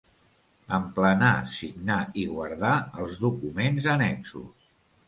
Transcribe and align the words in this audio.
Emplenar, 0.77 1.29
signar 1.57 1.99
i 2.23 2.27
guardar 2.33 2.73
els 3.05 3.25
documents 3.29 3.91
annexos. 3.97 4.73